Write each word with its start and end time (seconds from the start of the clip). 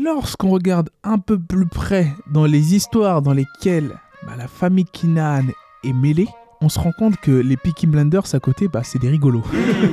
Lorsqu'on 0.00 0.50
regarde 0.50 0.90
un 1.02 1.18
peu 1.18 1.36
plus 1.36 1.66
près 1.66 2.14
dans 2.32 2.44
les 2.44 2.76
histoires 2.76 3.20
dans 3.20 3.32
lesquelles 3.32 3.98
bah, 4.24 4.34
la 4.38 4.46
famille 4.46 4.84
Kinan 4.84 5.42
est 5.82 5.92
mêlée, 5.92 6.28
on 6.60 6.68
se 6.68 6.78
rend 6.78 6.92
compte 6.92 7.16
que 7.16 7.32
les 7.32 7.56
Peaky 7.56 7.88
Blinders 7.88 8.32
à 8.32 8.38
côté, 8.38 8.68
bah, 8.68 8.82
c'est 8.84 9.00
des 9.00 9.08
rigolos. 9.08 9.42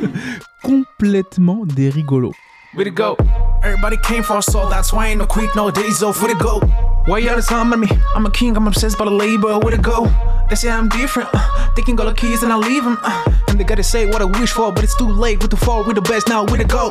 Complètement 0.63 1.65
des 1.65 1.89
rigolos. 1.89 2.33
Way 2.77 2.83
to 2.83 2.91
go? 2.91 3.17
Everybody 3.63 3.97
came 4.03 4.21
for 4.21 4.37
us, 4.37 4.45
so 4.45 4.69
that's 4.69 4.93
why 4.93 5.07
ain't 5.07 5.17
no 5.17 5.25
quick 5.25 5.55
nowadays. 5.55 5.97
So 5.97 6.09
way 6.09 6.33
to 6.33 6.37
go? 6.37 6.59
Why 7.07 7.19
you 7.19 7.31
all 7.31 7.37
the 7.37 7.41
time 7.41 7.73
on 7.73 7.79
me? 7.79 7.87
I'm 8.15 8.27
a 8.27 8.31
king, 8.31 8.55
I'm 8.55 8.67
obsessed 8.67 8.99
by 8.99 9.05
the 9.05 9.11
labor. 9.11 9.57
Way 9.57 9.71
to 9.71 9.81
go? 9.81 10.07
They 10.49 10.55
say 10.55 10.69
I'm 10.69 10.87
different. 10.89 11.29
Uh, 11.33 11.73
they 11.75 11.81
can 11.81 11.95
go 11.95 12.05
the 12.05 12.13
keys 12.13 12.43
and 12.43 12.53
I 12.53 12.57
leave 12.57 12.83
them. 12.83 12.99
Uh, 13.01 13.23
and 13.47 13.59
they 13.59 13.63
gotta 13.63 13.81
say 13.81 14.05
what 14.05 14.21
I 14.21 14.25
wish 14.25 14.51
for, 14.51 14.71
but 14.71 14.83
it's 14.83 14.95
too 14.97 15.09
late. 15.09 15.41
With 15.41 15.49
the 15.49 15.57
fall, 15.57 15.83
we 15.83 15.95
the 15.95 16.01
best 16.01 16.27
now. 16.27 16.45
Way 16.45 16.59
to 16.59 16.65
go? 16.65 16.89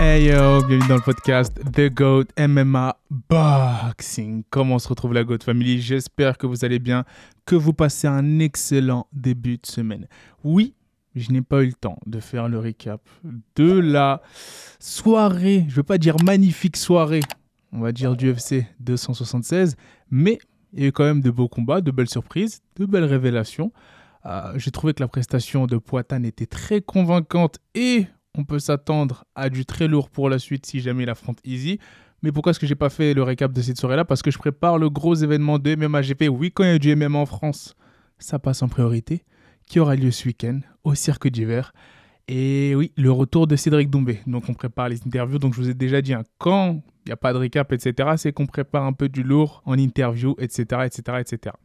Hey 0.00 0.26
yo, 0.26 0.62
bienvenue 0.64 0.88
dans 0.88 0.96
le 0.96 1.00
podcast 1.00 1.58
The 1.72 1.92
GOAT 1.92 2.26
MMA 2.38 2.96
Boxing. 3.28 4.44
Comment 4.48 4.78
se 4.78 4.88
retrouve 4.88 5.12
la 5.12 5.24
GOAT 5.24 5.38
Family? 5.44 5.80
J'espère 5.80 6.38
que 6.38 6.46
vous 6.46 6.64
allez 6.64 6.78
bien, 6.78 7.04
que 7.46 7.56
vous 7.56 7.72
passez 7.72 8.06
un 8.06 8.38
excellent 8.38 9.08
début 9.12 9.56
de 9.58 9.66
semaine. 9.66 10.06
Oui, 10.44 10.74
je 11.14 11.32
n'ai 11.32 11.42
pas 11.42 11.62
eu 11.62 11.66
le 11.66 11.72
temps 11.72 11.98
de 12.06 12.20
faire 12.20 12.48
le 12.48 12.58
recap 12.58 13.00
de 13.56 13.72
la 13.72 14.22
soirée, 14.78 15.64
je 15.66 15.72
ne 15.72 15.76
veux 15.76 15.82
pas 15.82 15.98
dire 15.98 16.16
magnifique 16.24 16.76
soirée, 16.76 17.20
on 17.72 17.80
va 17.80 17.92
dire 17.92 18.16
du 18.16 18.32
UFC 18.32 18.66
276, 18.80 19.76
mais 20.10 20.38
il 20.72 20.82
y 20.82 20.84
a 20.84 20.88
eu 20.88 20.92
quand 20.92 21.04
même 21.04 21.22
de 21.22 21.30
beaux 21.30 21.48
combats, 21.48 21.80
de 21.80 21.90
belles 21.90 22.08
surprises, 22.10 22.60
de 22.76 22.86
belles 22.86 23.04
révélations. 23.04 23.72
Euh, 24.26 24.52
J'ai 24.56 24.70
trouvé 24.70 24.94
que 24.94 25.02
la 25.02 25.08
prestation 25.08 25.66
de 25.66 25.76
Poitin 25.78 26.22
était 26.22 26.46
très 26.46 26.80
convaincante 26.80 27.58
et 27.74 28.06
on 28.38 28.44
peut 28.44 28.60
s'attendre 28.60 29.24
à 29.34 29.50
du 29.50 29.66
très 29.66 29.88
lourd 29.88 30.08
pour 30.08 30.30
la 30.30 30.38
suite 30.38 30.64
si 30.64 30.80
jamais 30.80 31.02
il 31.02 31.10
affronte 31.10 31.40
Easy. 31.44 31.78
Mais 32.22 32.32
pourquoi 32.32 32.50
est-ce 32.50 32.60
que 32.60 32.66
j'ai 32.66 32.76
pas 32.76 32.88
fait 32.88 33.12
le 33.12 33.22
récap 33.22 33.52
de 33.52 33.60
cette 33.60 33.78
soirée-là? 33.78 34.04
Parce 34.04 34.22
que 34.22 34.30
je 34.30 34.38
prépare 34.38 34.78
le 34.78 34.88
gros 34.90 35.14
événement 35.14 35.58
de 35.58 35.74
MMA 35.74 36.02
GP. 36.02 36.24
Oui, 36.30 36.52
quand 36.52 36.62
il 36.64 36.68
y 36.68 36.72
a 36.72 36.78
du 36.78 36.94
MMA 36.94 37.18
en 37.18 37.26
France, 37.26 37.74
ça 38.18 38.38
passe 38.38 38.62
en 38.62 38.68
priorité, 38.68 39.24
qui 39.68 39.80
aura 39.80 39.96
lieu 39.96 40.10
ce 40.10 40.26
week-end? 40.26 40.60
Au 40.84 40.94
Cirque 40.94 41.28
d'hiver. 41.28 41.72
Et 42.28 42.74
oui, 42.76 42.92
le 42.96 43.10
retour 43.10 43.46
de 43.46 43.56
Cédric 43.56 43.90
Doumbé. 43.90 44.20
Donc 44.26 44.48
on 44.48 44.54
prépare 44.54 44.88
les 44.88 45.02
interviews. 45.04 45.38
Donc 45.38 45.54
je 45.54 45.60
vous 45.60 45.70
ai 45.70 45.74
déjà 45.74 46.00
dit, 46.00 46.14
hein, 46.14 46.22
quand 46.38 46.80
il 47.06 47.08
n'y 47.08 47.12
a 47.12 47.16
pas 47.16 47.32
de 47.32 47.38
récap, 47.38 47.72
etc., 47.72 48.10
c'est 48.16 48.32
qu'on 48.32 48.46
prépare 48.46 48.84
un 48.84 48.92
peu 48.92 49.08
du 49.08 49.22
lourd 49.24 49.62
en 49.64 49.76
interview, 49.78 50.36
etc., 50.38 50.82
etc., 50.84 51.18
etc. 51.20 51.56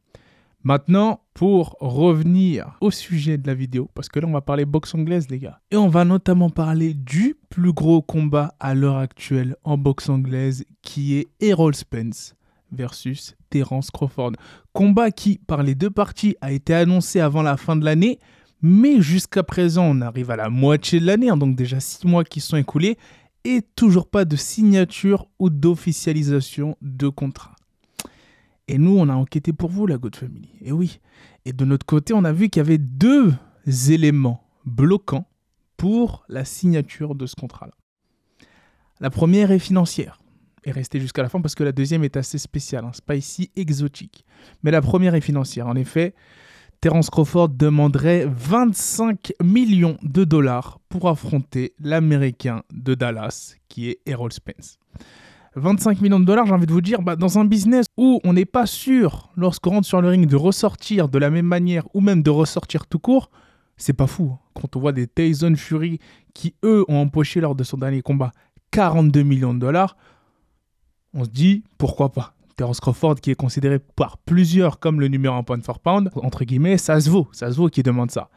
Maintenant, 0.66 1.20
pour 1.34 1.76
revenir 1.82 2.78
au 2.80 2.90
sujet 2.90 3.38
de 3.38 3.46
la 3.48 3.54
vidéo, 3.54 3.90
parce 3.94 4.08
que 4.08 4.22
là 4.22 4.28
on 4.28 4.32
va 4.32 4.40
parler 4.40 4.64
boxe 4.64 4.96
anglaise 4.96 5.30
les 5.30 5.40
gars, 5.40 5.60
et 5.72 5.76
on 5.76 5.90
va 5.90 6.06
notamment 6.06 6.50
parler 6.50 6.94
du 6.94 7.36
plus 7.50 7.74
gros 7.74 8.02
combat 8.02 8.56
à 8.62 8.74
l'heure 8.74 8.96
actuelle 8.96 9.58
en 9.66 9.78
boxe 9.78 10.08
anglaise, 10.08 10.64
qui 10.82 11.16
est 11.16 11.28
Errol 11.42 11.76
Spence 11.76 12.36
versus 12.72 13.36
Terence 13.50 13.92
Crawford. 13.92 14.32
Combat 14.72 15.12
qui, 15.12 15.38
par 15.46 15.64
les 15.64 15.76
deux 15.76 15.90
parties, 15.90 16.38
a 16.40 16.54
été 16.54 16.74
annoncé 16.74 17.20
avant 17.20 17.42
la 17.42 17.58
fin 17.58 17.76
de 17.76 17.84
l'année, 17.84 18.20
mais 18.62 19.02
jusqu'à 19.02 19.44
présent 19.44 19.84
on 19.84 20.00
arrive 20.00 20.32
à 20.32 20.38
la 20.38 20.50
moitié 20.50 21.02
de 21.02 21.06
l'année, 21.06 21.30
hein, 21.30 21.36
donc 21.36 21.58
déjà 21.58 21.82
six 21.82 22.08
mois 22.08 22.24
qui 22.24 22.40
sont 22.40 22.56
écoulés, 22.56 22.98
et 23.44 23.62
toujours 23.76 24.08
pas 24.08 24.24
de 24.24 24.38
signature 24.38 25.28
ou 25.40 25.50
d'officialisation 25.50 26.78
de 26.82 27.10
contrat. 27.10 27.53
Et 28.68 28.78
nous, 28.78 28.98
on 28.98 29.10
a 29.10 29.14
enquêté 29.14 29.54
pour 29.54 29.70
vous, 29.70 29.88
la 29.88 29.98
God 29.98 30.16
Family. 30.16 30.50
Et 30.62 30.72
oui. 30.72 31.00
Et 31.46 31.54
de 31.54 31.66
notre 31.66 31.86
côté, 31.86 32.14
on 32.14 32.24
a 32.24 32.32
vu 32.32 32.50
qu'il 32.50 32.62
y 32.62 32.66
avait 32.66 32.78
deux 32.78 33.34
éléments 33.90 34.44
bloquants 34.66 35.28
pour 35.78 36.24
la 36.30 36.46
signature 36.46 37.16
de 37.16 37.26
ce 37.26 37.36
contrat-là. 37.36 37.74
La 39.00 39.10
première 39.10 39.52
est 39.52 39.60
financière. 39.60 40.20
Et 40.64 40.72
restez 40.72 41.00
jusqu'à 41.00 41.22
la 41.22 41.30
fin 41.30 41.42
parce 41.42 41.56
que 41.56 41.64
la 41.64 41.74
deuxième 41.74 42.06
est 42.06 42.16
assez 42.16 42.38
spéciale, 42.38 42.86
hein, 42.86 42.94
spicy, 42.94 43.52
exotique. 43.58 44.26
Mais 44.64 44.72
la 44.72 44.82
première 44.82 45.14
est 45.14 45.22
financière. 45.22 45.68
En 45.68 45.76
effet, 45.76 46.14
Terence 46.80 47.10
Crawford 47.10 47.50
demanderait 47.50 48.26
25 48.28 49.34
millions 49.44 49.98
de 50.04 50.24
dollars 50.24 50.80
pour 50.88 51.10
affronter 51.10 51.74
l'Américain 51.80 52.64
de 52.74 52.96
Dallas, 52.96 53.56
qui 53.68 53.90
est 53.90 54.00
Errol 54.06 54.32
Spence. 54.32 54.80
25 55.56 56.02
millions 56.02 56.20
de 56.20 56.26
dollars, 56.26 56.46
j'ai 56.46 56.54
envie 56.54 56.66
de 56.66 56.72
vous 56.72 56.82
dire, 56.82 57.02
bah, 57.02 57.16
dans 57.16 57.38
un 57.38 57.46
business 57.46 57.86
où 57.98 58.20
on 58.24 58.34
n'est 58.34 58.46
pas 58.46 58.66
sûr, 58.66 59.32
lorsqu'on 59.36 59.72
rentre 59.72 59.88
sur 59.88 60.02
le 60.02 60.10
ring, 60.10 60.26
de 60.28 60.36
ressortir 60.36 61.10
de 61.10 61.20
la 61.20 61.30
même 61.30 61.46
manière 61.46 61.84
ou 61.94 62.02
même 62.02 62.24
de 62.24 62.30
ressortir 62.30 62.88
tout 62.88 63.00
court, 63.00 63.30
c'est 63.78 63.94
pas 63.94 64.08
fou. 64.08 64.36
Quand 64.54 64.76
on 64.76 64.80
voit 64.80 64.92
des 64.92 65.08
Tyson 65.08 65.54
Fury 65.56 66.00
qui, 66.34 66.56
eux, 66.64 66.86
ont 66.88 66.98
empoché 66.98 67.42
lors 67.42 67.56
de 67.56 67.64
son 67.64 67.78
dernier 67.78 68.02
combat 68.02 68.32
42 68.72 69.24
millions 69.24 69.54
de 69.54 69.60
dollars, 69.60 69.96
on 71.14 71.24
se 71.24 71.30
dit 71.30 71.64
pourquoi 71.78 72.12
pas? 72.12 72.34
Terence 72.56 72.80
Crawford, 72.80 73.16
qui 73.16 73.32
est 73.32 73.36
considéré 73.36 73.80
par 73.80 74.18
plusieurs 74.18 74.80
comme 74.80 75.00
le 75.00 75.08
numéro 75.08 75.36
1 75.36 75.44
pound 75.44 75.64
for 75.64 75.80
pound, 75.80 76.10
entre 76.16 76.44
guillemets, 76.44 76.78
ça 76.78 77.00
se 77.00 77.10
vaut, 77.10 77.28
ça 77.32 77.52
se 77.52 77.58
vaut 77.58 77.68
qui 77.68 77.82
demande 77.82 78.12
ça. 78.12 78.30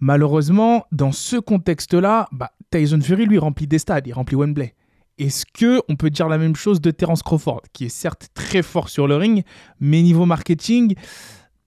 Malheureusement, 0.00 0.84
dans 0.92 1.10
ce 1.10 1.36
contexte-là, 1.36 2.28
bah, 2.30 2.52
Tyson 2.70 3.00
Fury, 3.00 3.26
lui, 3.26 3.38
remplit 3.38 3.66
des 3.66 3.78
stades, 3.78 4.06
il 4.06 4.12
remplit 4.12 4.36
Wembley. 4.36 4.74
Est-ce 5.18 5.44
que 5.46 5.82
on 5.88 5.96
peut 5.96 6.10
dire 6.10 6.28
la 6.28 6.38
même 6.38 6.56
chose 6.56 6.80
de 6.80 6.90
Terence 6.90 7.22
Crawford, 7.22 7.62
qui 7.72 7.86
est 7.86 7.90
certes 7.90 8.28
très 8.34 8.62
fort 8.62 8.88
sur 8.88 9.08
le 9.08 9.16
ring, 9.16 9.44
mais 9.80 10.02
niveau 10.02 10.26
marketing, 10.26 10.94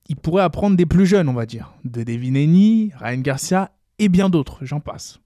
il 0.07 0.15
pourrait 0.15 0.43
apprendre 0.43 0.77
des 0.77 0.85
plus 0.85 1.05
jeunes, 1.05 1.29
on 1.29 1.33
va 1.33 1.45
dire, 1.45 1.73
de 1.83 2.03
Devin 2.03 2.35
Haney, 2.35 2.91
Ryan 2.97 3.19
Garcia 3.19 3.71
et 3.99 4.09
bien 4.09 4.29
d'autres, 4.29 4.65
j'en 4.65 4.79
passe. 4.79 5.19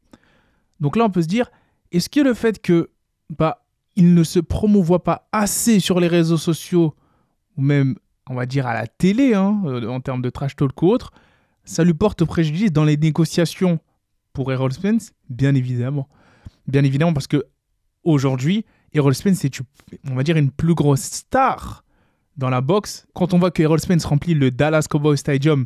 Donc 0.80 0.96
là, 0.96 1.06
on 1.06 1.09
peut 1.09 1.22
se 1.22 1.28
dire, 1.28 1.50
est-ce 1.91 2.09
que 2.09 2.19
le 2.19 2.34
fait 2.34 2.62
que 2.62 2.90
bah 3.30 3.66
il 3.96 4.14
ne 4.14 4.24
se 4.24 4.40
promouvoit 4.40 5.03
pas 5.03 5.28
assez 5.31 5.80
sur 5.80 6.00
les 6.00 6.08
réseaux 6.08 6.38
sociaux 6.38 6.96
ou 7.58 7.62
même, 7.62 7.96
on 8.30 8.35
va 8.35 8.46
dire 8.46 8.68
à 8.68 8.74
la 8.74 8.88
télé, 8.88 9.34
hein, 9.34 9.62
en 9.88 10.02
termes 10.02 10.22
de 10.22 10.30
trash 10.30 10.56
talk 10.56 10.81
ou 10.81 10.88
autre, 10.88 11.12
ça 11.64 11.84
lui 11.84 11.94
porte 11.94 12.25
préjudice 12.25 12.72
dans 12.72 12.84
les 12.84 12.97
négociations 12.97 13.80
pour 14.34 14.52
Errol 14.52 14.74
Spence, 14.74 15.14
bien 15.30 15.56
évidemment. 15.56 16.09
Bien 16.68 16.84
évidemment, 16.84 17.14
parce 17.14 17.28
que 17.28 17.46
aujourd'hui, 18.06 18.66
Errol 18.94 19.14
Spence 19.14 19.44
est, 19.44 19.62
on 20.10 20.16
va 20.16 20.24
dire, 20.24 20.38
une 20.38 20.52
plus 20.52 20.74
grosse 20.74 21.02
star 21.02 21.84
dans 22.38 22.50
la 22.50 22.62
boxe. 22.62 23.06
Quand 23.14 23.34
on 23.34 23.40
voit 23.40 23.52
que 23.52 23.62
Errol 23.62 23.80
Spence 23.80 24.06
remplit 24.06 24.34
le 24.34 24.52
Dallas 24.52 24.86
Cowboy 24.90 25.18
Stadium, 25.18 25.66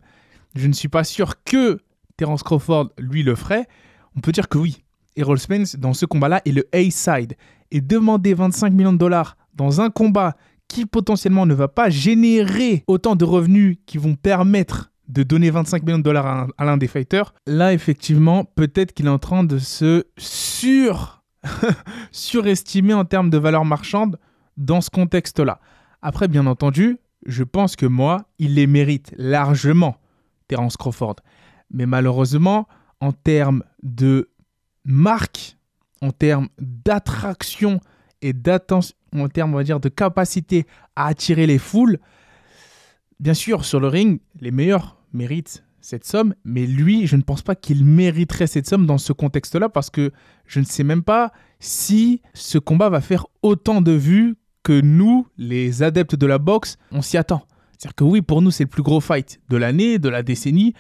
je 0.56 0.68
ne 0.68 0.74
suis 0.74 0.88
pas 0.88 1.04
sûr 1.04 1.44
que 1.44 1.80
Terence 2.18 2.44
Crawford, 2.44 2.90
lui, 2.98 3.24
le 3.24 3.36
ferait. 3.36 3.68
On 4.16 4.22
peut 4.22 4.32
dire 4.32 4.50
que 4.50 4.58
oui, 4.58 4.84
Errol 5.16 5.40
Spence, 5.40 5.76
dans 5.76 5.94
ce 5.94 6.06
combat-là, 6.06 6.42
est 6.46 6.52
le 6.52 6.68
A-side. 6.74 7.36
Et 7.72 7.82
demander 7.82 8.34
25 8.34 8.74
millions 8.74 8.94
de 8.94 8.98
dollars 8.98 9.38
dans 9.54 9.82
un 9.82 9.90
combat 9.90 10.36
qui 10.68 10.86
potentiellement 10.86 11.46
ne 11.46 11.54
va 11.54 11.68
pas 11.68 11.90
générer 11.90 12.84
autant 12.88 13.16
de 13.16 13.26
revenus 13.26 13.78
qui 13.86 13.98
vont 13.98 14.16
permettre 14.16 14.92
de 15.08 15.24
donner 15.24 15.50
25 15.50 15.84
millions 15.84 15.98
de 15.98 16.04
dollars 16.04 16.48
à 16.58 16.66
l'un 16.66 16.78
des 16.78 16.88
fighters, 16.88 17.34
là, 17.48 17.74
effectivement, 17.74 18.46
peut-être 18.46 18.94
qu'il 18.94 19.08
est 19.08 19.10
en 19.10 19.20
train 19.20 19.44
de 19.44 19.58
se 19.58 20.06
sur 20.18 21.19
surestimé 22.12 22.94
en 22.94 23.06
termes 23.06 23.30
de 23.30 23.38
valeur 23.38 23.66
marchande 23.66 24.20
dans 24.58 24.82
ce 24.82 24.90
contexte-là. 24.90 25.60
Après, 26.02 26.28
bien 26.28 26.46
entendu, 26.46 26.98
je 27.26 27.44
pense 27.44 27.76
que 27.76 27.86
moi, 27.86 28.26
il 28.38 28.56
les 28.56 28.68
mérite 28.68 29.14
largement, 29.18 29.98
Terence 30.48 30.78
Crawford. 30.78 31.18
Mais 31.72 31.86
malheureusement, 31.86 32.68
en 33.00 33.12
termes 33.12 33.64
de 33.84 34.30
marque, 34.86 35.58
en 36.02 36.12
termes 36.12 36.50
d'attraction 36.60 37.80
et 38.22 38.34
d'attention, 38.34 38.96
en 39.16 39.28
termes, 39.28 39.54
on 39.54 39.58
va 39.58 39.64
dire, 39.64 39.80
de 39.80 39.90
capacité 39.90 40.66
à 40.96 41.08
attirer 41.08 41.48
les 41.48 41.58
foules, 41.58 42.00
bien 43.20 43.34
sûr, 43.34 43.66
sur 43.66 43.80
le 43.80 43.88
ring, 43.88 44.20
les 44.40 44.52
meilleurs 44.52 44.98
méritent 45.14 45.64
cette 45.82 46.06
somme, 46.06 46.34
mais 46.44 46.66
lui, 46.66 47.08
je 47.08 47.16
ne 47.16 47.22
pense 47.22 47.42
pas 47.42 47.56
qu'il 47.56 47.86
mériterait 47.86 48.48
cette 48.48 48.68
somme 48.68 48.86
dans 48.86 48.98
ce 48.98 49.14
contexte-là 49.14 49.70
parce 49.70 49.90
que 49.90 50.12
je 50.46 50.60
ne 50.60 50.66
sais 50.66 50.84
même 50.84 51.04
pas 51.04 51.32
si 51.60 52.22
ce 52.34 52.58
combat 52.58 52.90
va 52.90 53.02
faire 53.02 53.28
autant 53.42 53.82
de 53.82 53.92
vues 53.92 54.36
que 54.64 54.80
nous, 54.82 55.28
les 55.38 55.84
adeptes 55.84 56.16
de 56.16 56.26
la 56.26 56.38
boxe, 56.38 56.78
on 56.92 57.02
s'y 57.02 57.18
attend. 57.18 57.44
C'est-à-dire 57.72 57.96
que 57.96 58.04
oui, 58.04 58.22
pour 58.22 58.42
nous, 58.42 58.52
c'est 58.52 58.66
le 58.66 58.70
plus 58.70 58.84
gros 58.84 59.00
fight 59.00 59.40
de 59.50 59.58
l'année, 59.58 60.00
de 60.00 60.10
la 60.10 60.22
décennie, 60.22 60.74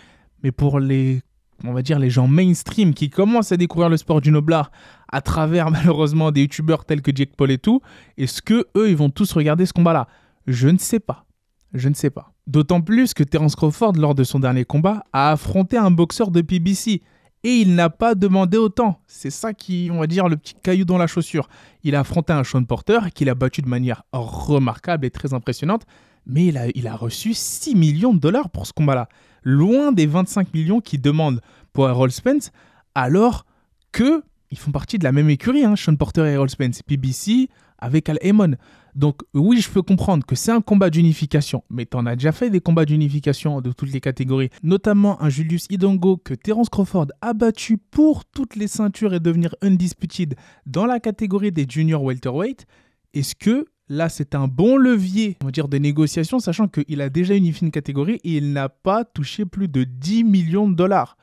mais 0.43 0.51
pour 0.51 0.79
les, 0.79 1.21
on 1.63 1.73
va 1.73 1.81
dire, 1.81 1.99
les 1.99 2.09
gens 2.09 2.27
mainstream 2.27 2.93
qui 2.93 3.09
commencent 3.09 3.51
à 3.51 3.57
découvrir 3.57 3.89
le 3.89 3.97
sport 3.97 4.21
du 4.21 4.31
noblard 4.31 4.71
à 5.11 5.21
travers 5.21 5.71
malheureusement 5.71 6.31
des 6.31 6.41
youtubeurs 6.41 6.85
tels 6.85 7.01
que 7.01 7.11
Jake 7.15 7.35
Paul 7.35 7.51
et 7.51 7.57
tout, 7.57 7.81
est-ce 8.17 8.41
que 8.41 8.67
eux, 8.75 8.89
ils 8.89 8.97
vont 8.97 9.09
tous 9.09 9.31
regarder 9.33 9.65
ce 9.65 9.73
combat-là? 9.73 10.07
Je 10.47 10.67
ne 10.67 10.77
sais 10.77 10.99
pas. 10.99 11.25
Je 11.73 11.87
ne 11.87 11.93
sais 11.93 12.09
pas. 12.09 12.33
D'autant 12.49 12.81
plus 12.81 13.13
que 13.13 13.21
Terence 13.23 13.55
Crawford, 13.55 13.93
lors 13.97 14.15
de 14.15 14.23
son 14.23 14.39
dernier 14.39 14.65
combat, 14.65 15.03
a 15.13 15.29
affronté 15.33 15.77
un 15.77 15.91
boxeur 15.91 16.31
de 16.31 16.41
PBC. 16.41 17.03
Et 17.43 17.57
il 17.57 17.75
n'a 17.75 17.91
pas 17.91 18.15
demandé 18.15 18.57
autant. 18.57 18.99
C'est 19.05 19.29
ça 19.29 19.53
qui, 19.53 19.91
on 19.93 19.99
va 19.99 20.07
dire, 20.07 20.27
le 20.27 20.35
petit 20.35 20.55
caillou 20.55 20.83
dans 20.83 20.97
la 20.97 21.05
chaussure. 21.05 21.47
Il 21.83 21.93
a 21.95 21.99
affronté 21.99 22.33
un 22.33 22.43
Sean 22.43 22.63
Porter 22.63 23.11
qu'il 23.13 23.29
a 23.29 23.35
battu 23.35 23.61
de 23.61 23.67
manière 23.67 24.01
remarquable 24.11 25.05
et 25.05 25.11
très 25.11 25.35
impressionnante. 25.35 25.83
Mais 26.25 26.47
il 26.73 26.87
a, 26.87 26.95
reçu 26.95 27.35
6 27.35 27.75
millions 27.75 28.15
de 28.15 28.19
dollars 28.19 28.49
pour 28.49 28.65
ce 28.65 28.73
combat-là. 28.73 29.09
Loin 29.43 29.91
des 29.91 30.07
25 30.07 30.51
millions 30.51 30.81
qu'il 30.81 31.01
demande 31.01 31.41
pour 31.71 31.87
Errol 31.87 32.11
Spence. 32.11 32.51
Alors 32.95 33.45
que 33.91 34.23
ils 34.51 34.57
font 34.57 34.71
partie 34.71 34.97
de 34.97 35.03
la 35.03 35.11
même 35.11 35.29
écurie, 35.29 35.63
hein, 35.63 35.75
Sean 35.75 35.95
Porter 35.95 36.25
et 36.25 36.33
Errol 36.33 36.49
Spence, 36.49 36.81
PBC 36.81 37.49
avec 37.77 38.09
Al 38.09 38.17
Heyman. 38.21 38.57
Donc 38.95 39.21
oui, 39.33 39.61
je 39.61 39.69
peux 39.69 39.81
comprendre 39.81 40.25
que 40.25 40.35
c'est 40.35 40.51
un 40.51 40.61
combat 40.61 40.89
d'unification, 40.89 41.63
mais 41.69 41.85
tu 41.85 41.95
en 41.95 42.05
as 42.05 42.15
déjà 42.15 42.31
fait 42.31 42.49
des 42.49 42.59
combats 42.59 42.85
d'unification 42.85 43.61
de 43.61 43.71
toutes 43.71 43.91
les 43.91 44.01
catégories, 44.01 44.49
notamment 44.63 45.21
un 45.21 45.29
Julius 45.29 45.67
Idongo 45.69 46.17
que 46.17 46.33
Terence 46.33 46.69
Crawford 46.69 47.07
a 47.21 47.33
battu 47.33 47.77
pour 47.77 48.25
toutes 48.25 48.55
les 48.55 48.67
ceintures 48.67 49.13
et 49.13 49.19
devenir 49.19 49.55
undisputed 49.61 50.35
dans 50.65 50.85
la 50.85 50.99
catégorie 50.99 51.51
des 51.51 51.65
junior 51.69 52.03
welterweight. 52.03 52.65
Est-ce 53.13 53.35
que 53.35 53.67
là 53.87 54.09
c'est 54.09 54.35
un 54.35 54.47
bon 54.47 54.75
levier, 54.75 55.37
on 55.41 55.45
va 55.45 55.51
dire, 55.51 55.67
de 55.67 55.77
négociation, 55.77 56.39
sachant 56.39 56.67
qu'il 56.67 57.01
a 57.01 57.09
déjà 57.09 57.35
unifié 57.35 57.65
une 57.65 57.71
catégorie 57.71 58.19
et 58.23 58.37
il 58.37 58.51
n'a 58.53 58.69
pas 58.69 59.05
touché 59.05 59.45
plus 59.45 59.67
de 59.67 59.83
10 59.83 60.23
millions 60.23 60.67
de 60.67 60.75
dollars? 60.75 61.17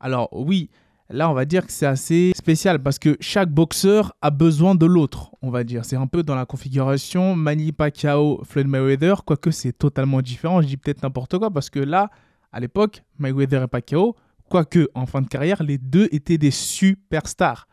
Alors 0.00 0.30
oui, 0.32 0.70
Là, 1.12 1.28
on 1.28 1.34
va 1.34 1.44
dire 1.44 1.66
que 1.66 1.72
c'est 1.72 1.86
assez 1.86 2.30
spécial 2.36 2.80
parce 2.80 3.00
que 3.00 3.16
chaque 3.18 3.50
boxeur 3.50 4.14
a 4.22 4.30
besoin 4.30 4.76
de 4.76 4.86
l'autre, 4.86 5.32
on 5.42 5.50
va 5.50 5.64
dire. 5.64 5.84
C'est 5.84 5.96
un 5.96 6.06
peu 6.06 6.22
dans 6.22 6.36
la 6.36 6.46
configuration 6.46 7.34
Manny 7.34 7.72
Pacquiao, 7.72 8.40
Floyd 8.44 8.68
Mayweather, 8.68 9.24
quoique 9.24 9.50
c'est 9.50 9.72
totalement 9.72 10.22
différent. 10.22 10.62
Je 10.62 10.68
dis 10.68 10.76
peut-être 10.76 11.02
n'importe 11.02 11.36
quoi 11.36 11.50
parce 11.50 11.68
que 11.68 11.80
là, 11.80 12.10
à 12.52 12.60
l'époque, 12.60 13.02
Mayweather 13.18 13.64
et 13.64 13.66
Pacquiao, 13.66 14.14
quoique 14.48 14.88
en 14.94 15.04
fin 15.04 15.20
de 15.20 15.26
carrière, 15.26 15.64
les 15.64 15.78
deux 15.78 16.08
étaient 16.12 16.38
des 16.38 16.52
superstars. 16.52 17.66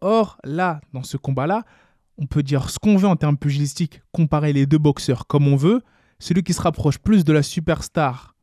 Or, 0.00 0.36
là, 0.42 0.80
dans 0.92 1.04
ce 1.04 1.16
combat-là, 1.16 1.62
on 2.18 2.26
peut 2.26 2.42
dire 2.42 2.70
ce 2.70 2.80
qu'on 2.80 2.96
veut 2.96 3.08
en 3.08 3.16
termes 3.16 3.38
pugilistiques, 3.38 4.02
comparer 4.10 4.52
les 4.52 4.66
deux 4.66 4.78
boxeurs 4.78 5.28
comme 5.28 5.46
on 5.46 5.54
veut. 5.54 5.80
Celui 6.18 6.42
qui 6.42 6.52
se 6.52 6.60
rapproche 6.60 6.98
plus 6.98 7.22
de 7.22 7.32
la 7.32 7.44
superstar 7.44 8.34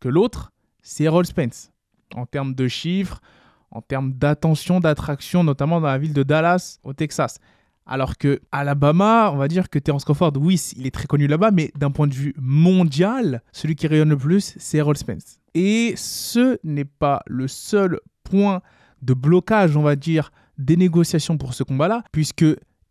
que 0.00 0.08
l'autre, 0.08 0.50
c'est 0.82 1.04
Errol 1.04 1.26
Spence. 1.26 1.70
En 2.16 2.26
termes 2.26 2.54
de 2.54 2.66
chiffres, 2.66 3.20
en 3.70 3.80
termes 3.82 4.12
d'attention, 4.12 4.80
d'attraction, 4.80 5.44
notamment 5.44 5.80
dans 5.80 5.88
la 5.88 5.98
ville 5.98 6.12
de 6.12 6.22
Dallas, 6.22 6.78
au 6.84 6.92
Texas. 6.92 7.38
Alors 7.86 8.18
que 8.18 8.40
Alabama, 8.52 9.30
on 9.32 9.36
va 9.36 9.48
dire 9.48 9.70
que 9.70 9.78
Terence 9.78 10.04
Crawford, 10.04 10.32
oui, 10.38 10.60
il 10.76 10.86
est 10.86 10.90
très 10.90 11.06
connu 11.06 11.26
là-bas, 11.26 11.50
mais 11.50 11.72
d'un 11.74 11.90
point 11.90 12.06
de 12.06 12.14
vue 12.14 12.34
mondial, 12.38 13.42
celui 13.52 13.76
qui 13.76 13.86
rayonne 13.86 14.10
le 14.10 14.16
plus, 14.18 14.54
c'est 14.58 14.78
Errol 14.78 14.96
Spence. 14.96 15.40
Et 15.54 15.94
ce 15.96 16.58
n'est 16.64 16.84
pas 16.84 17.22
le 17.26 17.48
seul 17.48 17.98
point 18.24 18.60
de 19.00 19.14
blocage, 19.14 19.76
on 19.76 19.82
va 19.82 19.96
dire, 19.96 20.30
des 20.58 20.76
négociations 20.76 21.38
pour 21.38 21.54
ce 21.54 21.62
combat-là, 21.62 22.04
puisque 22.12 22.44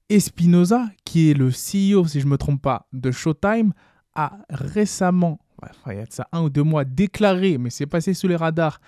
Espinoza, 0.10 0.86
qui 1.04 1.30
est 1.30 1.34
le 1.34 1.50
CEO, 1.50 2.08
si 2.08 2.20
je 2.20 2.26
ne 2.26 2.32
me 2.32 2.38
trompe 2.38 2.62
pas, 2.62 2.88
de 2.94 3.12
Showtime, 3.12 3.74
a 4.16 4.40
récemment, 4.50 5.40
il 5.88 5.94
y 5.94 6.00
a 6.00 6.06
ça 6.10 6.28
un 6.32 6.42
ou 6.42 6.50
deux 6.50 6.64
mois, 6.64 6.86
déclaré, 6.86 7.58
mais 7.58 7.70
c'est 7.70 7.86
passé 7.86 8.14
sous 8.14 8.28
les 8.28 8.36
radars, 8.36 8.80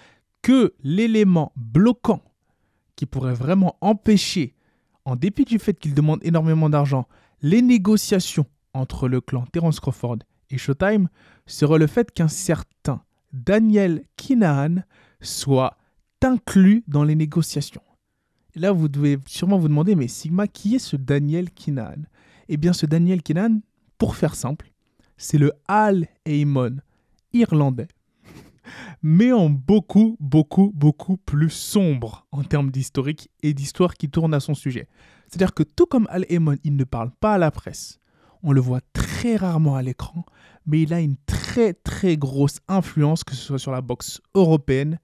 que 0.42 0.74
l'élément 0.84 1.52
bloquant 1.56 2.22
qui 2.96 3.06
pourrait 3.06 3.34
vraiment 3.34 3.78
empêcher, 3.82 4.56
en 5.06 5.16
dépit 5.16 5.46
du 5.46 5.60
fait 5.60 5.74
qu'il 5.74 5.94
demande 5.94 6.20
énormément 6.24 6.70
d'argent, 6.70 7.08
les 7.42 7.62
négociations 7.62 8.46
entre 8.74 9.08
le 9.08 9.22
clan 9.22 9.46
Terence 9.52 9.80
Crawford 9.80 10.18
et 10.50 10.58
Showtime 10.58 11.08
serait 11.46 11.80
le 11.80 11.88
fait 11.88 12.12
qu'un 12.12 12.28
certain 12.28 13.02
Daniel 13.32 14.04
Kinahan 14.16 14.78
soit 15.22 15.78
inclus 16.22 16.84
dans 16.88 17.04
les 17.04 17.16
négociations. 17.16 17.82
Là, 18.56 18.72
vous 18.72 18.90
devez 18.90 19.18
sûrement 19.28 19.58
vous 19.58 19.68
demander, 19.68 19.96
mais 19.96 20.08
Sigma, 20.08 20.48
qui 20.48 20.76
est 20.76 20.80
ce 20.80 20.96
Daniel 20.96 21.52
Kinahan 21.52 22.04
Eh 22.50 22.58
bien, 22.58 22.74
ce 22.74 22.86
Daniel 22.86 23.22
Kinahan, 23.22 23.60
pour 23.98 24.16
faire 24.16 24.36
simple, 24.36 24.72
c'est 25.18 25.38
le 25.38 25.54
Al 25.68 26.08
Heyman 26.26 26.82
irlandais 27.34 27.88
mais 29.02 29.32
en 29.32 29.50
beaucoup, 29.50 30.18
beaucoup, 30.20 30.72
beaucoup 30.76 31.18
plus 31.18 31.50
sombre 31.50 32.26
en 32.32 32.44
termes 32.44 32.72
d'historique 32.72 33.30
et 33.44 33.54
d'histoire 33.54 33.94
qui 33.94 34.10
tourne 34.10 34.34
à 34.34 34.40
son 34.40 34.54
sujet. 34.54 34.88
C'est-à-dire 35.28 35.54
que 35.54 35.64
tout 35.64 35.86
comme 35.86 36.08
Al 36.10 36.26
Heyman, 36.30 36.58
il 36.64 36.76
ne 36.76 36.84
parle 36.84 37.12
pas 37.12 37.36
à 37.36 37.38
la 37.38 37.52
presse, 37.52 38.00
on 38.44 38.52
le 38.52 38.62
voit 38.62 38.82
très 38.94 39.36
rarement 39.36 39.76
à 39.76 39.82
l'écran, 39.82 40.26
mais 40.66 40.82
il 40.82 40.94
a 40.94 41.00
une 41.00 41.16
très 41.26 41.74
très 41.74 42.18
grosse 42.18 42.60
influence, 42.68 43.24
que 43.24 43.36
ce 43.36 43.44
soit 43.44 43.60
sur 43.60 43.72
la 43.72 43.82
boxe 43.82 44.22
européenne 44.34 45.00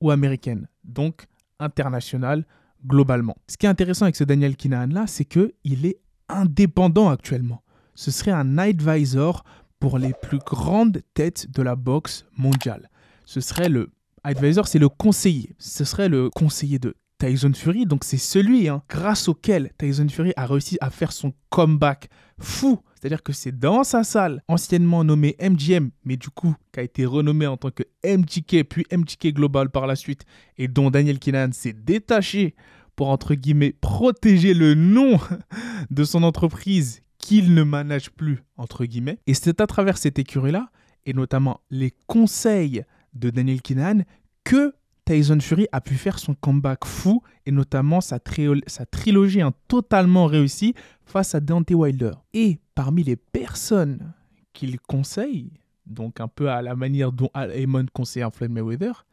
ou 0.00 0.10
américaine, 0.10 0.68
donc 0.84 1.26
internationale 1.58 2.46
globalement. 2.86 3.36
Ce 3.46 3.56
qui 3.56 3.66
est 3.66 3.68
intéressant 3.68 4.04
avec 4.06 4.16
ce 4.16 4.24
Daniel 4.24 4.56
Kinahan 4.56 4.88
là, 4.88 5.06
c'est 5.06 5.24
qu'il 5.24 5.86
est 5.86 6.00
indépendant 6.28 7.10
actuellement. 7.10 7.62
Ce 7.94 8.10
serait 8.10 8.30
un 8.30 8.58
advisor 8.58 9.44
pour 9.78 9.98
les 9.98 10.12
plus 10.22 10.38
grandes 10.38 11.02
têtes 11.14 11.50
de 11.50 11.62
la 11.62 11.76
boxe 11.76 12.24
mondiale 12.36 12.89
ce 13.30 13.40
serait 13.40 13.68
le 13.68 13.92
advisor, 14.24 14.66
c'est 14.66 14.80
le 14.80 14.88
conseiller. 14.88 15.54
Ce 15.56 15.84
serait 15.84 16.08
le 16.08 16.30
conseiller 16.30 16.80
de 16.80 16.96
Tyson 17.20 17.52
Fury. 17.54 17.86
Donc 17.86 18.02
c'est 18.02 18.18
celui 18.18 18.66
hein, 18.66 18.82
grâce 18.88 19.28
auquel 19.28 19.70
Tyson 19.78 20.08
Fury 20.08 20.32
a 20.36 20.46
réussi 20.46 20.78
à 20.80 20.90
faire 20.90 21.12
son 21.12 21.32
comeback 21.48 22.10
fou. 22.40 22.80
C'est-à-dire 22.96 23.22
que 23.22 23.32
c'est 23.32 23.56
dans 23.56 23.84
sa 23.84 24.02
salle, 24.02 24.42
anciennement 24.48 25.04
nommée 25.04 25.36
MGM, 25.40 25.90
mais 26.04 26.16
du 26.16 26.28
coup 26.28 26.56
qui 26.72 26.80
a 26.80 26.82
été 26.82 27.04
renommé 27.04 27.46
en 27.46 27.56
tant 27.56 27.70
que 27.70 27.84
MTK, 28.04 28.64
puis 28.64 28.84
MTK 28.90 29.32
Global 29.32 29.70
par 29.70 29.86
la 29.86 29.94
suite, 29.94 30.24
et 30.58 30.66
dont 30.66 30.90
Daniel 30.90 31.20
Kinahan 31.20 31.52
s'est 31.52 31.72
détaché 31.72 32.56
pour, 32.96 33.10
entre 33.10 33.36
guillemets, 33.36 33.76
protéger 33.80 34.54
le 34.54 34.74
nom 34.74 35.20
de 35.90 36.02
son 36.02 36.24
entreprise 36.24 37.02
qu'il 37.18 37.54
ne 37.54 37.62
manage 37.62 38.10
plus, 38.10 38.42
entre 38.56 38.86
guillemets. 38.86 39.20
Et 39.28 39.34
c'est 39.34 39.60
à 39.60 39.68
travers 39.68 39.98
cette 39.98 40.18
écurie-là, 40.18 40.72
et 41.06 41.12
notamment 41.12 41.60
les 41.70 41.94
conseils 42.08 42.82
de 43.14 43.30
Daniel 43.30 43.62
Kinahan 43.62 44.00
que 44.44 44.74
Tyson 45.04 45.40
Fury 45.40 45.66
a 45.72 45.80
pu 45.80 45.94
faire 45.94 46.18
son 46.18 46.34
comeback 46.34 46.84
fou 46.84 47.22
et 47.44 47.50
notamment 47.50 48.00
sa, 48.00 48.18
sa 48.66 48.86
trilogie 48.86 49.40
hein, 49.40 49.52
totalement 49.66 50.26
réussie 50.26 50.74
face 51.04 51.34
à 51.34 51.40
Dante 51.40 51.70
Wilder. 51.72 52.12
Et 52.32 52.58
parmi 52.74 53.02
les 53.02 53.16
personnes 53.16 54.12
qu'il 54.52 54.78
conseille, 54.80 55.50
donc 55.86 56.20
un 56.20 56.28
peu 56.28 56.50
à 56.50 56.62
la 56.62 56.76
manière 56.76 57.12
dont 57.12 57.30
Al 57.34 57.50
Heyman 57.50 57.88
conseille 57.90 58.22
un 58.22 58.30
Floyd 58.30 58.52
Mayweather, 58.52 59.04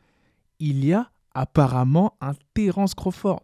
il 0.60 0.86
y 0.86 0.94
a 0.94 1.10
apparemment 1.34 2.16
un 2.22 2.34
Terence 2.54 2.94
Crawford. 2.94 3.44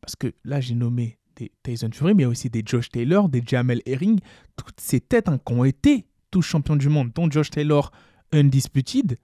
Parce 0.00 0.16
que 0.16 0.32
là, 0.44 0.60
j'ai 0.60 0.74
nommé 0.74 1.18
des 1.36 1.52
Tyson 1.62 1.90
Fury, 1.92 2.14
mais 2.14 2.22
il 2.22 2.24
y 2.24 2.26
a 2.26 2.30
aussi 2.30 2.50
des 2.50 2.62
Josh 2.64 2.90
Taylor, 2.90 3.28
des 3.28 3.42
Jamel 3.44 3.82
Herring, 3.86 4.20
toutes 4.56 4.80
ces 4.80 5.00
têtes 5.00 5.28
hein, 5.28 5.38
qui 5.38 5.52
ont 5.52 5.64
été 5.64 6.06
tous 6.30 6.42
champions 6.42 6.76
du 6.76 6.88
monde, 6.88 7.10
dont 7.14 7.30
Josh 7.30 7.50
Taylor 7.50 7.90
undisputed, 8.32 9.18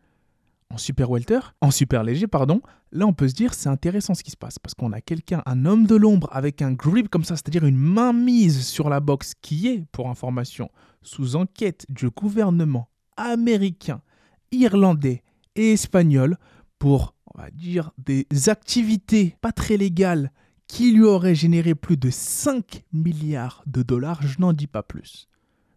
en 0.70 0.78
super 0.78 1.10
welter, 1.10 1.40
en 1.60 1.70
super 1.70 2.02
léger, 2.02 2.26
pardon, 2.26 2.60
là 2.92 3.06
on 3.06 3.12
peut 3.12 3.28
se 3.28 3.34
dire 3.34 3.54
c'est 3.54 3.68
intéressant 3.68 4.14
ce 4.14 4.22
qui 4.22 4.30
se 4.30 4.36
passe 4.36 4.58
parce 4.58 4.74
qu'on 4.74 4.92
a 4.92 5.00
quelqu'un, 5.00 5.42
un 5.46 5.64
homme 5.64 5.86
de 5.86 5.94
l'ombre 5.94 6.28
avec 6.32 6.62
un 6.62 6.72
grip 6.72 7.08
comme 7.08 7.24
ça, 7.24 7.36
c'est-à-dire 7.36 7.64
une 7.64 7.76
main 7.76 8.12
mise 8.12 8.66
sur 8.66 8.88
la 8.88 9.00
boxe 9.00 9.34
qui 9.40 9.68
est, 9.68 9.84
pour 9.92 10.08
information, 10.08 10.70
sous 11.02 11.36
enquête 11.36 11.86
du 11.88 12.10
gouvernement 12.10 12.88
américain, 13.16 14.02
irlandais 14.50 15.22
et 15.54 15.72
espagnol 15.72 16.36
pour, 16.78 17.14
on 17.34 17.40
va 17.40 17.50
dire, 17.50 17.90
des 17.98 18.26
activités 18.48 19.36
pas 19.40 19.52
très 19.52 19.76
légales 19.76 20.32
qui 20.66 20.92
lui 20.92 21.04
auraient 21.04 21.34
généré 21.34 21.74
plus 21.74 21.96
de 21.96 22.10
5 22.10 22.84
milliards 22.92 23.62
de 23.66 23.82
dollars. 23.82 24.22
Je 24.22 24.40
n'en 24.40 24.52
dis 24.52 24.66
pas 24.66 24.82
plus. 24.82 25.28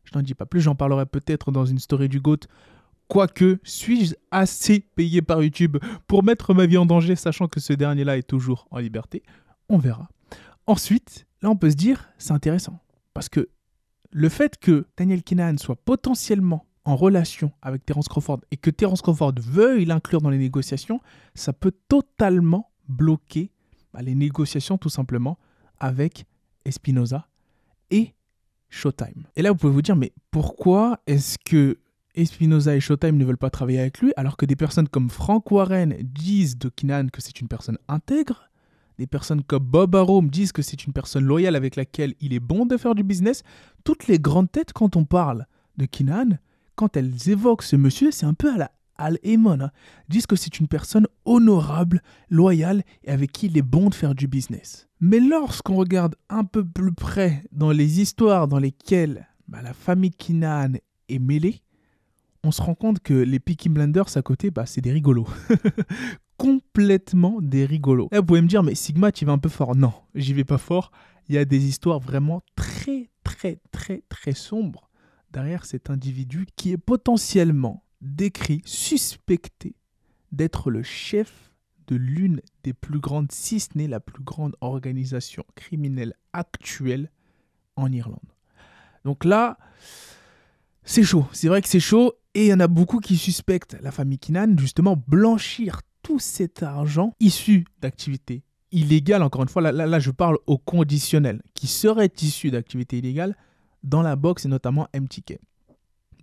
Je 0.04 0.18
n'en 0.18 0.24
dis 0.24 0.34
pas 0.34 0.48
plus, 0.48 0.62
j'en 0.62 0.76
parlerai 0.76 1.06
peut-être 1.06 1.52
dans 1.52 1.66
une 1.66 1.78
story 1.78 2.10
du 2.10 2.20
GOAT 2.20 2.48
Quoique, 3.10 3.60
suis-je 3.64 4.14
assez 4.30 4.82
payé 4.82 5.24
par 5.24 5.42
YouTube 5.42 5.78
pour 6.06 6.24
mettre 6.24 6.54
ma 6.54 6.68
vie 6.68 6.78
en 6.78 6.86
danger, 6.86 7.16
sachant 7.16 7.48
que 7.48 7.60
ce 7.60 7.74
dernier-là 7.74 8.20
est 8.20 8.24
toujours 8.24 8.68
en 8.70 8.78
liberté? 8.78 9.24
On 9.68 9.80
verra. 9.80 10.08
Ensuite, 10.68 11.26
là, 11.42 11.50
on 11.50 11.56
peut 11.56 11.72
se 11.72 11.76
dire, 11.76 12.08
c'est 12.20 12.34
intéressant. 12.34 12.80
Parce 13.16 13.28
que 13.28 13.50
le 14.12 14.30
fait 14.30 14.60
que 14.60 14.86
Daniel 14.96 15.24
Kinahan 15.24 15.58
soit 15.58 15.76
potentiellement 15.76 16.68
en 16.86 16.96
relation 16.96 17.52
avec 17.64 17.84
Terence 17.84 18.08
Crawford 18.08 18.42
et 18.52 18.58
que 18.58 18.70
Terence 18.70 19.02
Crawford 19.02 19.34
veuille 19.42 19.86
l'inclure 19.86 20.22
dans 20.22 20.30
les 20.30 20.38
négociations, 20.38 21.02
ça 21.34 21.52
peut 21.52 21.74
totalement 21.88 22.70
bloquer 22.88 23.52
bah, 23.92 24.04
les 24.04 24.14
négociations 24.14 24.78
tout 24.78 24.90
simplement 24.90 25.40
avec 25.80 26.26
Espinoza 26.64 27.28
et 27.90 28.14
Showtime. 28.70 29.26
Et 29.36 29.42
là, 29.42 29.52
vous 29.52 29.58
pouvez 29.58 29.74
vous 29.74 29.82
dire, 29.82 29.96
mais 29.96 30.14
pourquoi 30.30 31.00
est-ce 31.08 31.40
que 31.44 31.80
Espinoza 32.20 32.76
et 32.76 32.80
Showtime 32.80 33.18
ne 33.18 33.26
veulent 33.26 33.38
pas 33.38 33.50
travailler 33.50 33.80
avec 33.80 34.00
lui, 34.00 34.12
alors 34.18 34.36
que 34.36 34.46
des 34.46 34.56
personnes 34.56 34.90
comme 34.90 35.10
Frank 35.10 35.50
Warren 35.52 35.96
disent 36.02 36.58
de 36.58 36.70
Kinan 36.70 37.08
que 37.08 37.22
c'est 37.22 37.40
une 37.40 37.48
personne 37.48 37.78
intègre, 37.88 38.50
des 38.98 39.08
personnes 39.08 39.42
comme 39.42 39.64
Bob 39.64 39.96
Arum 39.96 40.30
disent 40.30 40.52
que 40.52 40.62
c'est 40.62 40.86
une 40.86 40.92
personne 40.92 41.24
loyale 41.24 41.56
avec 41.56 41.78
laquelle 41.78 42.16
il 42.20 42.34
est 42.34 42.42
bon 42.42 42.66
de 42.66 42.76
faire 42.76 42.96
du 42.96 43.04
business. 43.04 43.44
Toutes 43.86 44.08
les 44.08 44.20
grandes 44.20 44.52
têtes, 44.52 44.74
quand 44.74 44.98
on 44.98 45.06
parle 45.06 45.46
de 45.78 45.86
Kinan, 45.86 46.38
quand 46.76 46.98
elles 46.98 47.30
évoquent 47.30 47.64
ce 47.64 47.78
monsieur, 47.78 48.12
c'est 48.12 48.26
un 48.26 48.34
peu 48.34 48.54
à 48.54 48.58
la 48.58 48.72
Al 48.98 49.18
Heyman, 49.24 49.62
hein, 49.62 49.72
disent 50.10 50.28
que 50.28 50.36
c'est 50.36 50.60
une 50.60 50.68
personne 50.68 51.08
honorable, 51.24 52.02
loyale 52.30 52.84
et 53.06 53.12
avec 53.12 53.32
qui 53.32 53.46
il 53.46 53.58
est 53.58 53.62
bon 53.62 53.88
de 53.88 53.96
faire 53.96 54.14
du 54.14 54.28
business. 54.28 54.90
Mais 55.00 55.22
lorsqu'on 55.22 55.78
regarde 55.78 56.16
un 56.28 56.44
peu 56.44 56.66
plus 56.66 56.92
près 56.92 57.46
dans 57.54 57.72
les 57.72 58.02
histoires 58.02 58.50
dans 58.50 58.60
lesquelles 58.60 59.30
bah, 59.48 59.62
la 59.62 59.72
famille 59.72 60.12
Kinan 60.12 60.74
est 61.08 61.20
mêlée, 61.20 61.62
on 62.44 62.52
se 62.52 62.62
rend 62.62 62.76
compte 62.76 63.00
que 63.00 63.14
les 63.14 63.40
Peaky 63.40 63.70
Blinders 63.70 64.16
à 64.16 64.22
côté, 64.22 64.52
bah, 64.52 64.66
c'est 64.66 64.82
des 64.82 64.92
rigolos. 64.92 65.28
Complètement 66.38 67.42
des 67.42 67.66
rigolos. 67.66 68.08
Là, 68.12 68.20
vous 68.20 68.26
pouvez 68.26 68.42
me 68.42 68.48
dire, 68.48 68.64
mais 68.64 68.76
Sigma, 68.76 69.12
tu 69.12 69.26
vas 69.26 69.34
un 69.34 69.38
peu 69.38 69.50
fort. 69.50 69.76
Non, 69.76 69.94
j'y 70.16 70.34
vais 70.34 70.46
pas 70.46 70.58
fort. 70.58 70.92
Il 71.28 71.36
y 71.36 71.38
a 71.38 71.46
des 71.46 71.66
histoires 71.66 72.00
vraiment 72.00 72.42
très, 72.56 73.10
très, 73.24 73.60
très, 73.72 74.04
très 74.10 74.34
sombres 74.34 74.90
derrière 75.32 75.66
cet 75.66 75.90
individu 75.90 76.48
qui 76.56 76.72
est 76.72 76.78
potentiellement 76.78 77.84
décrit, 78.02 78.62
suspecté 78.66 79.76
d'être 80.32 80.72
le 80.72 80.82
chef 80.84 81.52
de 81.88 81.96
l'une 81.96 82.42
des 82.64 82.74
plus 82.74 83.00
grandes, 83.00 83.32
si 83.32 83.60
ce 83.60 83.70
n'est 83.76 83.88
la 83.88 84.00
plus 84.00 84.24
grande 84.24 84.56
organisation 84.62 85.44
criminelle 85.56 86.14
actuelle 86.34 87.12
en 87.76 87.92
Irlande. 87.92 88.20
Donc 89.06 89.26
là, 89.26 89.58
c'est 90.84 91.04
chaud. 91.04 91.26
C'est 91.32 91.48
vrai 91.48 91.62
que 91.62 91.68
c'est 91.68 91.80
chaud. 91.80 92.14
Et 92.40 92.46
il 92.46 92.48
y 92.48 92.54
en 92.54 92.62
a 92.62 92.70
beaucoup 92.70 93.02
qui 93.02 93.18
suspectent 93.18 93.76
la 93.82 93.92
famille 93.92 94.18
Kinan 94.18 94.56
justement 94.58 94.96
blanchir 94.96 95.82
tout 96.04 96.20
cet 96.20 96.64
argent 96.64 97.14
issu 97.20 97.66
d'activités 97.82 98.44
illégales. 98.72 99.24
Encore 99.24 99.44
une 99.44 99.50
fois, 99.50 99.62
là, 99.62 99.74
là, 99.74 100.00
je 100.00 100.10
parle 100.10 100.38
au 100.48 100.58
conditionnel, 100.58 101.42
qui 101.54 101.68
serait 101.68 102.10
issu 102.22 102.50
d'activités 102.50 103.00
illégales 103.00 103.36
dans 103.84 104.02
la 104.02 104.16
boxe 104.16 104.46
et 104.46 104.48
notamment 104.48 104.88
MTK. 104.98 105.38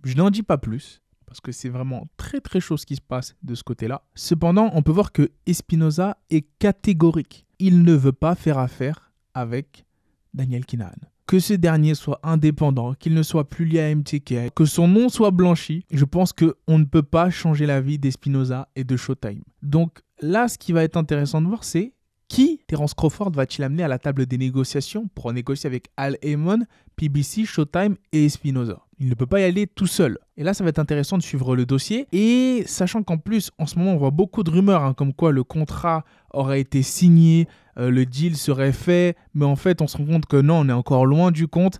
Je 0.03 0.15
n'en 0.15 0.31
dis 0.31 0.41
pas 0.41 0.57
plus 0.57 1.03
parce 1.27 1.39
que 1.39 1.51
c'est 1.51 1.69
vraiment 1.69 2.07
très 2.17 2.41
très 2.41 2.61
chaud 2.61 2.77
ce 2.77 2.87
qui 2.87 2.95
se 2.95 3.01
passe 3.01 3.35
de 3.43 3.53
ce 3.53 3.61
côté-là. 3.63 4.01
Cependant, 4.15 4.71
on 4.73 4.81
peut 4.81 4.91
voir 4.91 5.11
que 5.11 5.29
Espinoza 5.45 6.17
est 6.31 6.47
catégorique. 6.57 7.45
Il 7.59 7.83
ne 7.83 7.93
veut 7.93 8.11
pas 8.11 8.33
faire 8.33 8.57
affaire 8.57 9.11
avec 9.35 9.85
Daniel 10.33 10.65
Kinahan. 10.65 10.95
Que 11.27 11.39
ce 11.39 11.53
dernier 11.53 11.93
soit 11.93 12.21
indépendant, 12.23 12.93
qu'il 12.93 13.13
ne 13.13 13.21
soit 13.21 13.49
plus 13.49 13.65
lié 13.65 13.81
à 13.81 13.93
MTK, 13.93 14.53
que 14.55 14.63
son 14.63 14.87
nom 14.87 15.09
soit 15.09 15.31
blanchi, 15.31 15.85
je 15.91 16.05
pense 16.05 16.31
qu'on 16.31 16.79
ne 16.79 16.85
peut 16.85 17.03
pas 17.03 17.29
changer 17.29 17.65
la 17.65 17.81
vie 17.81 17.99
d'Espinoza 17.99 18.69
et 18.77 18.85
de 18.85 18.95
Showtime. 18.95 19.43
Donc 19.61 19.99
là, 20.21 20.47
ce 20.47 20.57
qui 20.57 20.71
va 20.71 20.83
être 20.83 20.95
intéressant 20.95 21.41
de 21.41 21.47
voir, 21.47 21.65
c'est 21.65 21.93
qui 22.29 22.61
Terence 22.67 22.93
Crawford 22.93 23.31
va-t-il 23.31 23.65
amener 23.65 23.83
à 23.83 23.89
la 23.89 23.99
table 23.99 24.25
des 24.25 24.37
négociations 24.37 25.09
pour 25.15 25.33
négocier 25.33 25.67
avec 25.67 25.89
Al 25.97 26.17
Heyman, 26.21 26.65
PBC, 26.95 27.43
Showtime 27.43 27.97
et 28.13 28.25
Espinoza? 28.25 28.86
Il 28.99 29.09
ne 29.09 29.13
peut 29.13 29.27
pas 29.27 29.39
y 29.39 29.43
aller 29.43 29.67
tout 29.67 29.85
seul. 29.85 30.17
Et 30.37 30.43
là, 30.43 30.55
ça 30.55 30.63
va 30.63 30.71
être 30.71 30.79
intéressant 30.79 31.17
de 31.17 31.23
suivre 31.23 31.55
le 31.55 31.65
dossier. 31.67 32.07
Et 32.11 32.63
sachant 32.65 33.03
qu'en 33.03 33.17
plus, 33.17 33.51
en 33.59 33.67
ce 33.67 33.77
moment, 33.77 33.93
on 33.93 33.97
voit 33.97 34.11
beaucoup 34.11 34.41
de 34.41 34.49
rumeurs, 34.49 34.83
hein, 34.83 34.93
comme 34.93 35.13
quoi 35.13 35.31
le 35.31 35.43
contrat 35.43 36.03
aurait 36.33 36.61
été 36.61 36.81
signé, 36.81 37.47
euh, 37.77 37.91
le 37.91 38.05
deal 38.05 38.35
serait 38.35 38.71
fait, 38.71 39.15
mais 39.35 39.45
en 39.45 39.55
fait, 39.55 39.81
on 39.81 39.87
se 39.87 39.97
rend 39.97 40.05
compte 40.05 40.25
que 40.25 40.37
non, 40.37 40.61
on 40.61 40.69
est 40.69 40.73
encore 40.73 41.05
loin 41.05 41.31
du 41.31 41.47
compte. 41.47 41.79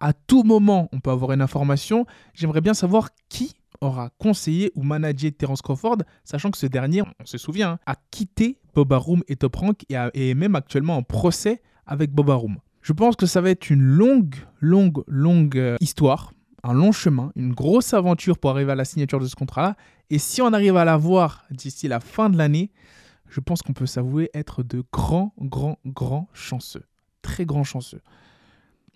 À 0.00 0.12
tout 0.12 0.42
moment, 0.42 0.88
on 0.92 0.98
peut 0.98 1.10
avoir 1.10 1.32
une 1.32 1.40
information. 1.40 2.04
J'aimerais 2.34 2.60
bien 2.60 2.74
savoir 2.74 3.10
qui 3.28 3.54
aura 3.80 4.10
conseillé 4.18 4.72
ou 4.74 4.82
managé 4.82 5.30
Terence 5.32 5.62
Crawford, 5.62 5.98
sachant 6.24 6.50
que 6.50 6.58
ce 6.58 6.66
dernier, 6.66 7.02
on 7.02 7.26
se 7.26 7.38
souvient, 7.38 7.72
hein, 7.72 7.78
a 7.86 7.94
quitté 8.10 8.58
Boba 8.74 8.96
Room 8.96 9.22
et 9.28 9.36
Top 9.36 9.56
Rank 9.56 9.84
et, 9.88 10.30
est 10.30 10.34
même 10.34 10.56
actuellement 10.56 10.96
en 10.96 11.02
procès 11.02 11.62
avec 11.86 12.10
Boba 12.10 12.34
Room. 12.34 12.56
Je 12.82 12.92
pense 12.92 13.16
que 13.16 13.26
ça 13.26 13.40
va 13.40 13.50
être 13.50 13.70
une 13.70 13.82
longue, 13.82 14.36
longue, 14.60 15.02
longue 15.06 15.58
euh, 15.58 15.76
histoire, 15.80 16.32
un 16.66 16.74
long 16.74 16.92
chemin, 16.92 17.32
une 17.36 17.52
grosse 17.52 17.94
aventure 17.94 18.38
pour 18.38 18.50
arriver 18.50 18.72
à 18.72 18.74
la 18.74 18.84
signature 18.84 19.20
de 19.20 19.26
ce 19.26 19.36
contrat-là. 19.36 19.76
Et 20.10 20.18
si 20.18 20.42
on 20.42 20.52
arrive 20.52 20.76
à 20.76 20.84
la 20.84 20.96
voir 20.96 21.44
d'ici 21.50 21.88
la 21.88 22.00
fin 22.00 22.30
de 22.30 22.36
l'année, 22.36 22.70
je 23.28 23.40
pense 23.40 23.62
qu'on 23.62 23.72
peut 23.72 23.86
s'avouer 23.86 24.30
être 24.34 24.62
de 24.62 24.84
grands, 24.92 25.34
grands, 25.40 25.78
grands 25.84 26.28
chanceux. 26.32 26.84
Très 27.22 27.44
grands 27.44 27.64
chanceux. 27.64 28.00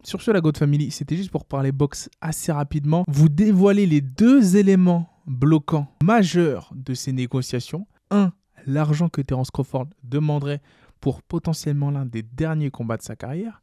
Sur 0.02 0.22
ce, 0.22 0.30
la 0.30 0.40
God 0.40 0.56
Family, 0.56 0.90
c'était 0.90 1.16
juste 1.16 1.30
pour 1.30 1.44
parler 1.44 1.72
boxe 1.72 2.08
assez 2.20 2.52
rapidement. 2.52 3.04
Vous 3.08 3.28
dévoiler 3.28 3.86
les 3.86 4.00
deux 4.00 4.56
éléments 4.56 5.10
bloquants 5.26 5.88
majeurs 6.02 6.72
de 6.74 6.94
ces 6.94 7.12
négociations. 7.12 7.86
Un, 8.10 8.32
l'argent 8.66 9.08
que 9.08 9.20
Terence 9.20 9.50
Crawford 9.50 9.88
demanderait 10.02 10.62
pour 11.00 11.22
potentiellement 11.22 11.90
l'un 11.90 12.06
des 12.06 12.22
derniers 12.22 12.70
combats 12.70 12.96
de 12.96 13.02
sa 13.02 13.16
carrière. 13.16 13.62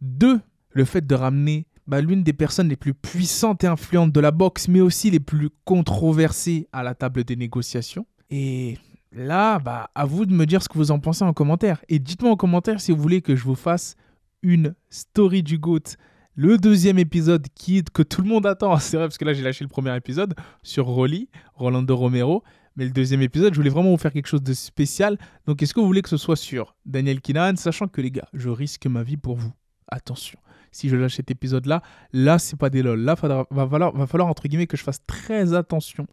Deux, 0.00 0.40
le 0.70 0.84
fait 0.84 1.06
de 1.06 1.14
ramener 1.14 1.66
bah, 1.86 2.00
l'une 2.00 2.22
des 2.22 2.32
personnes 2.32 2.68
les 2.68 2.76
plus 2.76 2.94
puissantes 2.94 3.64
et 3.64 3.66
influentes 3.66 4.12
de 4.12 4.20
la 4.20 4.30
boxe, 4.30 4.68
mais 4.68 4.80
aussi 4.80 5.10
les 5.10 5.20
plus 5.20 5.50
controversées 5.64 6.68
à 6.72 6.82
la 6.82 6.94
table 6.94 7.24
des 7.24 7.36
négociations. 7.36 8.06
Et 8.30 8.78
là, 9.12 9.58
bah, 9.58 9.90
à 9.94 10.04
vous 10.04 10.26
de 10.26 10.32
me 10.32 10.46
dire 10.46 10.62
ce 10.62 10.68
que 10.68 10.78
vous 10.78 10.90
en 10.90 11.00
pensez 11.00 11.24
en 11.24 11.32
commentaire. 11.32 11.84
Et 11.88 11.98
dites-moi 11.98 12.30
en 12.30 12.36
commentaire 12.36 12.80
si 12.80 12.92
vous 12.92 13.00
voulez 13.00 13.20
que 13.20 13.36
je 13.36 13.44
vous 13.44 13.54
fasse 13.54 13.96
une 14.42 14.74
story 14.90 15.42
du 15.42 15.58
GOAT. 15.58 15.96
Le 16.34 16.56
deuxième 16.56 16.98
épisode 16.98 17.46
qui, 17.54 17.84
que 17.84 18.02
tout 18.02 18.22
le 18.22 18.28
monde 18.28 18.46
attend, 18.46 18.76
c'est 18.78 18.96
vrai 18.96 19.06
parce 19.06 19.18
que 19.18 19.24
là 19.24 19.34
j'ai 19.34 19.42
lâché 19.42 19.64
le 19.64 19.68
premier 19.68 19.94
épisode 19.96 20.34
sur 20.62 20.86
Rolly, 20.86 21.28
Rolando 21.54 21.94
Romero, 21.96 22.42
mais 22.74 22.84
le 22.86 22.90
deuxième 22.90 23.20
épisode, 23.20 23.52
je 23.52 23.58
voulais 23.58 23.70
vraiment 23.70 23.90
vous 23.90 23.98
faire 23.98 24.12
quelque 24.12 24.28
chose 24.28 24.42
de 24.42 24.54
spécial. 24.54 25.18
Donc 25.46 25.62
est-ce 25.62 25.74
que 25.74 25.80
vous 25.80 25.86
voulez 25.86 26.00
que 26.00 26.08
ce 26.08 26.16
soit 26.16 26.36
sur 26.36 26.74
Daniel 26.86 27.20
Kinahan, 27.20 27.56
sachant 27.56 27.86
que 27.86 28.00
les 28.00 28.10
gars, 28.10 28.28
je 28.32 28.48
risque 28.48 28.86
ma 28.86 29.02
vie 29.02 29.18
pour 29.18 29.36
vous. 29.36 29.52
Attention, 29.88 30.38
si 30.72 30.88
je 30.88 30.96
lâche 30.96 31.16
cet 31.16 31.30
épisode-là, 31.30 31.82
là 32.12 32.38
c'est 32.38 32.58
pas 32.58 32.70
des 32.70 32.82
lol. 32.82 33.00
Là, 33.00 33.14
il 33.22 33.56
va 33.56 33.68
falloir, 34.06 34.28
entre 34.28 34.48
guillemets 34.48 34.66
que 34.66 34.76
je 34.76 34.82
fasse 34.82 35.04
très 35.06 35.54
attention 35.54 36.06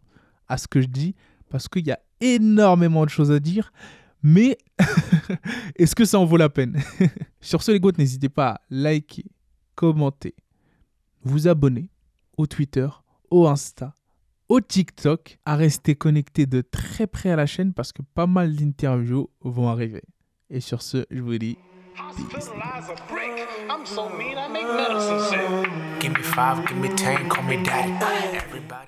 à 0.48 0.56
ce 0.58 0.68
que 0.68 0.80
je 0.80 0.86
dis 0.86 1.14
parce 1.48 1.66
qu'il 1.68 1.86
y 1.86 1.90
a 1.90 1.98
énormément 2.20 3.04
de 3.04 3.10
choses 3.10 3.32
à 3.32 3.40
dire. 3.40 3.72
Mais 4.22 4.58
est-ce 5.76 5.94
que 5.94 6.04
ça 6.04 6.18
en 6.18 6.26
vaut 6.26 6.36
la 6.36 6.50
peine? 6.50 6.80
Sur 7.40 7.62
ce, 7.62 7.72
les 7.72 7.80
gars, 7.80 7.90
n'hésitez 7.96 8.28
pas 8.28 8.50
à 8.50 8.60
liker, 8.70 9.24
commenter, 9.74 10.34
vous 11.24 11.48
abonner 11.48 11.88
au 12.36 12.46
Twitter, 12.46 12.88
au 13.30 13.46
Insta, 13.48 13.94
au 14.50 14.60
TikTok, 14.60 15.38
à 15.44 15.56
rester 15.56 15.94
connecté 15.94 16.44
de 16.44 16.60
très 16.60 17.06
près 17.06 17.30
à 17.30 17.36
la 17.36 17.46
chaîne 17.46 17.72
parce 17.72 17.92
que 17.92 18.02
pas 18.02 18.26
mal 18.26 18.54
d'interviews 18.54 19.30
vont 19.40 19.68
arriver. 19.68 20.02
Et 20.50 20.60
sur 20.60 20.82
ce, 20.82 21.06
je 21.10 21.22
vous 21.22 21.38
dis. 21.38 21.56
Hospitalize 22.00 22.88
a 22.88 23.12
brick. 23.12 23.46
I'm 23.68 23.84
so 23.84 24.08
mean, 24.08 24.38
I 24.38 24.48
make 24.48 24.64
medicine 24.64 25.20
sick. 25.28 26.00
Give 26.00 26.14
me 26.16 26.22
five, 26.22 26.66
give 26.66 26.78
me 26.78 26.88
ten, 26.88 27.28
call 27.28 27.44
me 27.44 27.62
daddy. 27.62 27.92
Everybody. 28.36 28.86